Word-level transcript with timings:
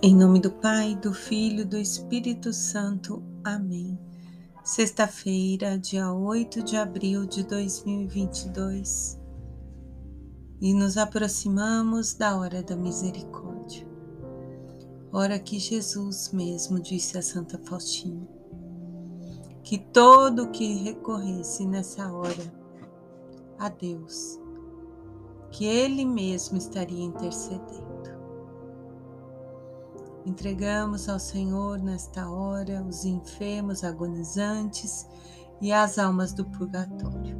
Em 0.00 0.14
nome 0.14 0.38
do 0.38 0.52
Pai, 0.52 0.94
do 0.94 1.12
Filho 1.12 1.62
e 1.62 1.64
do 1.64 1.76
Espírito 1.76 2.52
Santo. 2.52 3.20
Amém. 3.42 3.98
Sexta-feira, 4.62 5.76
dia 5.76 6.12
8 6.12 6.62
de 6.62 6.76
abril 6.76 7.26
de 7.26 7.42
2022. 7.42 9.20
E 10.60 10.72
nos 10.72 10.96
aproximamos 10.96 12.14
da 12.14 12.38
hora 12.38 12.62
da 12.62 12.76
misericórdia. 12.76 13.84
Hora 15.12 15.36
que 15.36 15.58
Jesus 15.58 16.30
mesmo 16.32 16.78
disse 16.78 17.18
a 17.18 17.22
Santa 17.22 17.58
Faustina 17.58 18.38
que 19.64 19.78
todo 19.78 20.48
que 20.50 20.76
recorresse 20.84 21.66
nessa 21.66 22.10
hora 22.10 22.54
a 23.58 23.68
Deus, 23.68 24.40
que 25.50 25.66
Ele 25.66 26.06
mesmo 26.06 26.56
estaria 26.56 27.04
intercedendo. 27.04 27.87
Entregamos 30.26 31.08
ao 31.08 31.18
Senhor 31.18 31.78
nesta 31.78 32.28
hora 32.28 32.82
os 32.82 33.04
enfermos, 33.04 33.84
agonizantes 33.84 35.06
e 35.60 35.72
as 35.72 35.98
almas 35.98 36.32
do 36.32 36.44
purgatório. 36.44 37.36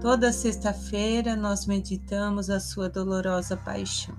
Toda 0.00 0.32
sexta-feira 0.32 1.34
nós 1.34 1.66
meditamos 1.66 2.48
a 2.48 2.60
sua 2.60 2.88
dolorosa 2.88 3.56
paixão, 3.56 4.16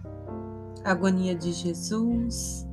a 0.84 0.92
agonia 0.92 1.36
de 1.36 1.52
Jesus, 1.52 2.68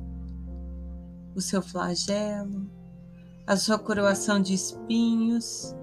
o 1.35 1.41
seu 1.41 1.61
flagelo, 1.61 2.69
a 3.47 3.55
sua 3.55 3.77
coroação 3.77 4.41
de 4.41 4.53
espinhos, 4.53 5.75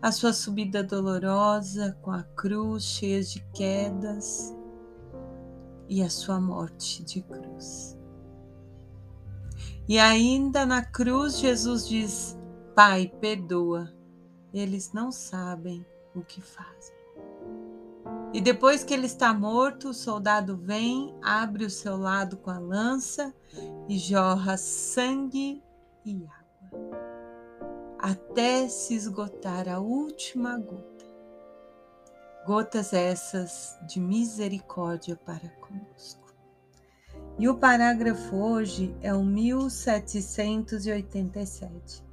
a 0.00 0.12
sua 0.12 0.32
subida 0.32 0.82
dolorosa 0.82 1.96
com 2.02 2.10
a 2.10 2.22
cruz 2.22 2.84
cheia 2.84 3.22
de 3.22 3.40
quedas 3.54 4.54
e 5.88 6.02
a 6.02 6.10
sua 6.10 6.40
morte 6.40 7.04
de 7.04 7.22
cruz. 7.22 8.01
E 9.88 9.98
ainda 9.98 10.64
na 10.64 10.84
cruz, 10.84 11.38
Jesus 11.38 11.86
diz: 11.86 12.38
Pai, 12.74 13.12
perdoa, 13.20 13.92
eles 14.52 14.92
não 14.92 15.10
sabem 15.10 15.84
o 16.14 16.22
que 16.22 16.40
fazem. 16.40 17.02
E 18.32 18.40
depois 18.40 18.82
que 18.82 18.94
ele 18.94 19.06
está 19.06 19.34
morto, 19.34 19.90
o 19.90 19.94
soldado 19.94 20.56
vem, 20.56 21.14
abre 21.22 21.66
o 21.66 21.70
seu 21.70 21.96
lado 21.96 22.38
com 22.38 22.50
a 22.50 22.58
lança 22.58 23.34
e 23.88 23.98
jorra 23.98 24.56
sangue 24.56 25.62
e 26.04 26.26
água, 26.26 26.98
até 27.98 28.68
se 28.68 28.94
esgotar 28.94 29.68
a 29.68 29.80
última 29.80 30.56
gota. 30.56 31.04
Gotas 32.46 32.92
essas 32.92 33.78
de 33.86 34.00
misericórdia 34.00 35.14
para 35.14 35.48
conosco. 35.60 36.21
E 37.38 37.48
o 37.48 37.56
parágrafo 37.56 38.36
hoje 38.36 38.94
é 39.00 39.14
o 39.14 39.24
1787. 39.24 42.04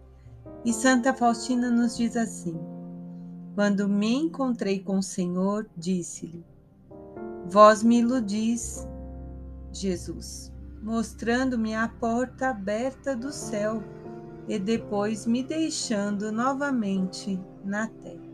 E 0.63 0.71
Santa 0.73 1.13
Faustina 1.13 1.69
nos 1.69 1.97
diz 1.97 2.15
assim: 2.15 2.57
Quando 3.55 3.85
me 3.87 4.13
encontrei 4.13 4.79
com 4.79 4.99
o 4.99 5.03
Senhor, 5.03 5.69
disse-lhe: 5.75 6.45
Vós 7.45 7.83
me 7.83 7.99
iludis, 7.99 8.87
Jesus, 9.71 10.51
mostrando-me 10.81 11.75
a 11.75 11.87
porta 11.87 12.49
aberta 12.49 13.15
do 13.15 13.31
céu 13.31 13.83
e 14.47 14.57
depois 14.57 15.27
me 15.27 15.43
deixando 15.43 16.31
novamente 16.31 17.39
na 17.63 17.87
terra. 17.87 18.29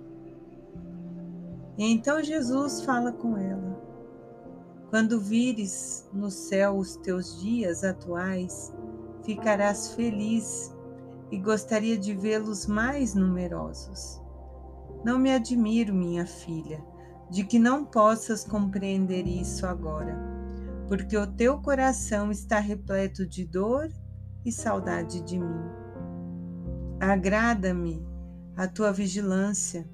E 1.77 1.91
então 1.91 2.23
Jesus 2.23 2.81
fala 2.81 3.11
com 3.11 3.37
ela: 3.37 3.74
quando 4.95 5.19
vires 5.19 6.07
no 6.13 6.31
céu 6.31 6.77
os 6.77 6.95
teus 6.95 7.41
dias 7.41 7.83
atuais, 7.83 8.73
ficarás 9.25 9.93
feliz 9.93 10.73
e 11.29 11.37
gostaria 11.37 11.97
de 11.97 12.13
vê-los 12.13 12.65
mais 12.65 13.13
numerosos. 13.13 14.21
Não 15.03 15.19
me 15.19 15.33
admiro, 15.33 15.93
minha 15.93 16.25
filha, 16.25 16.81
de 17.29 17.43
que 17.43 17.59
não 17.59 17.83
possas 17.83 18.45
compreender 18.45 19.27
isso 19.27 19.67
agora, 19.67 20.17
porque 20.87 21.17
o 21.17 21.27
teu 21.27 21.61
coração 21.61 22.31
está 22.31 22.59
repleto 22.59 23.27
de 23.27 23.45
dor 23.45 23.89
e 24.45 24.49
saudade 24.49 25.19
de 25.23 25.37
mim. 25.37 25.65
Agrada-me 27.01 28.01
a 28.55 28.65
tua 28.65 28.93
vigilância 28.93 29.85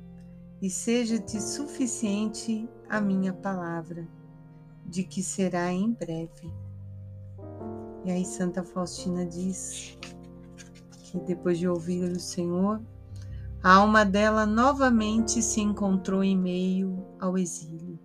e 0.61 0.69
seja-te 0.69 1.41
suficiente 1.41 2.69
a 2.87 3.01
minha 3.01 3.33
palavra 3.33 4.07
de 4.85 5.03
que 5.03 5.21
será 5.23 5.71
em 5.71 5.91
breve. 5.91 6.51
E 8.03 8.11
aí 8.11 8.25
Santa 8.25 8.63
Faustina 8.63 9.25
diz 9.25 9.97
que 11.03 11.19
depois 11.19 11.59
de 11.59 11.67
ouvir 11.67 12.11
o 12.11 12.19
Senhor, 12.19 12.81
a 13.63 13.75
alma 13.75 14.03
dela 14.03 14.45
novamente 14.45 15.41
se 15.41 15.61
encontrou 15.61 16.23
em 16.23 16.35
meio 16.35 17.05
ao 17.19 17.37
exílio. 17.37 17.99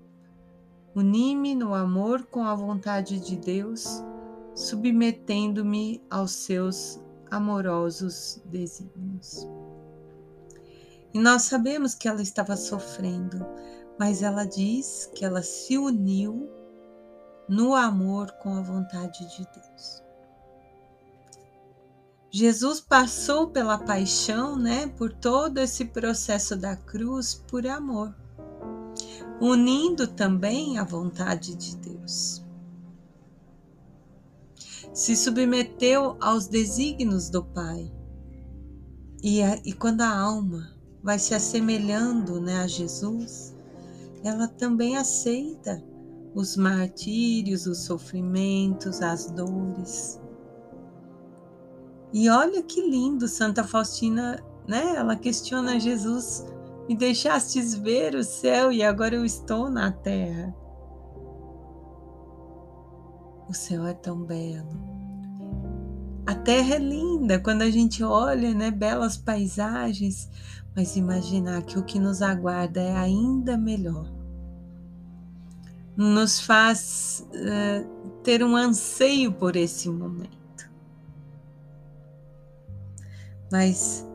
Uni-me 0.94 1.54
no 1.54 1.74
amor 1.74 2.26
com 2.26 2.44
a 2.44 2.54
vontade 2.54 3.18
de 3.20 3.36
Deus, 3.36 4.02
submetendo-me 4.54 6.02
aos 6.10 6.32
seus 6.32 7.00
amorosos 7.30 8.42
desígnios. 8.46 9.48
E 11.12 11.18
nós 11.18 11.42
sabemos 11.42 11.94
que 11.94 12.08
ela 12.08 12.20
estava 12.20 12.56
sofrendo, 12.56 13.46
mas 13.98 14.22
ela 14.22 14.44
diz 14.44 15.10
que 15.14 15.24
ela 15.24 15.42
se 15.42 15.78
uniu 15.78 16.50
no 17.48 17.74
amor 17.74 18.32
com 18.42 18.54
a 18.54 18.62
vontade 18.62 19.24
de 19.36 19.46
Deus. 19.54 20.02
Jesus 22.30 22.80
passou 22.80 23.48
pela 23.48 23.78
paixão, 23.78 24.58
né, 24.58 24.86
por 24.88 25.12
todo 25.12 25.58
esse 25.58 25.86
processo 25.86 26.56
da 26.56 26.76
cruz 26.76 27.34
por 27.48 27.66
amor, 27.66 28.14
unindo 29.40 30.06
também 30.06 30.78
a 30.78 30.84
vontade 30.84 31.54
de 31.54 31.76
Deus. 31.76 32.44
Se 34.92 35.16
submeteu 35.16 36.16
aos 36.20 36.46
desígnios 36.46 37.30
do 37.30 37.44
Pai. 37.44 37.90
E, 39.22 39.42
a, 39.42 39.56
e 39.64 39.72
quando 39.72 40.02
a 40.02 40.18
alma 40.18 40.76
vai 41.02 41.18
se 41.18 41.34
assemelhando 41.34 42.40
né, 42.40 42.58
a 42.58 42.66
Jesus, 42.66 43.54
ela 44.22 44.48
também 44.48 44.96
aceita 44.96 45.82
os 46.36 46.54
martírios, 46.54 47.66
os 47.66 47.78
sofrimentos, 47.78 49.00
as 49.00 49.30
dores. 49.30 50.20
E 52.12 52.28
olha 52.28 52.62
que 52.62 52.82
lindo, 52.82 53.26
Santa 53.26 53.64
Faustina, 53.64 54.44
né? 54.68 54.96
Ela 54.96 55.16
questiona 55.16 55.80
Jesus: 55.80 56.46
me 56.86 56.94
deixastes 56.94 57.74
ver 57.74 58.14
o 58.14 58.22
céu 58.22 58.70
e 58.70 58.82
agora 58.82 59.14
eu 59.14 59.24
estou 59.24 59.70
na 59.70 59.90
terra. 59.90 60.54
O 63.48 63.54
céu 63.54 63.86
é 63.86 63.94
tão 63.94 64.22
belo. 64.22 64.94
A 66.26 66.34
terra 66.34 66.74
é 66.74 66.78
linda 66.78 67.38
quando 67.38 67.62
a 67.62 67.70
gente 67.70 68.04
olha, 68.04 68.52
né? 68.52 68.70
Belas 68.70 69.16
paisagens, 69.16 70.28
mas 70.74 70.96
imaginar 70.96 71.62
que 71.62 71.78
o 71.78 71.84
que 71.84 71.98
nos 71.98 72.20
aguarda 72.20 72.80
é 72.80 72.94
ainda 72.94 73.56
melhor 73.56 74.15
nos 75.96 76.40
faz 76.40 77.26
uh, 77.30 78.10
ter 78.22 78.44
um 78.44 78.54
anseio 78.54 79.32
por 79.32 79.56
esse 79.56 79.88
momento. 79.88 80.36
Mas 83.50 84.06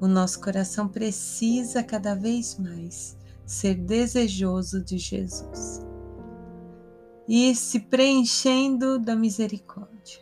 o 0.00 0.08
nosso 0.08 0.40
coração 0.40 0.88
precisa 0.88 1.82
cada 1.82 2.14
vez 2.14 2.58
mais 2.58 3.16
ser 3.46 3.74
desejoso 3.74 4.82
de 4.82 4.98
Jesus 4.98 5.82
e 7.28 7.54
se 7.54 7.78
preenchendo 7.78 8.98
da 8.98 9.14
misericórdia, 9.14 10.20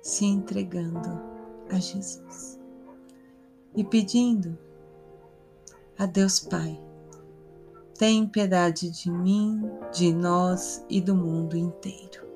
se 0.00 0.24
entregando 0.24 1.20
a 1.70 1.78
Jesus 1.78 2.58
e 3.76 3.84
pedindo 3.84 4.56
a 5.98 6.06
Deus 6.06 6.40
Pai 6.40 6.89
tem 8.00 8.26
piedade 8.26 8.88
de 8.88 9.10
mim, 9.10 9.60
de 9.92 10.10
nós 10.10 10.82
e 10.88 11.02
do 11.02 11.14
mundo 11.14 11.54
inteiro. 11.54 12.29